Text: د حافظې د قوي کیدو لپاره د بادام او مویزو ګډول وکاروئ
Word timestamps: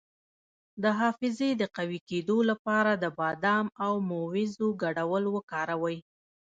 د 0.83 0.85
حافظې 0.99 1.49
د 1.61 1.63
قوي 1.75 1.99
کیدو 2.09 2.37
لپاره 2.49 2.91
د 3.03 3.05
بادام 3.19 3.65
او 3.85 3.93
مویزو 4.09 4.67
ګډول 4.83 5.23
وکاروئ 5.35 5.97